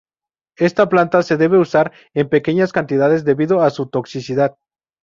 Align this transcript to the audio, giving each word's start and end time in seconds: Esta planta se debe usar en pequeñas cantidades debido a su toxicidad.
Esta 0.57 0.89
planta 0.89 1.21
se 1.21 1.37
debe 1.37 1.59
usar 1.59 1.91
en 2.15 2.27
pequeñas 2.27 2.71
cantidades 2.73 3.23
debido 3.23 3.61
a 3.61 3.69
su 3.69 3.85
toxicidad. 3.87 4.55